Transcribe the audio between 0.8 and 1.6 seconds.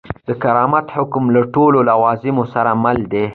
حکم له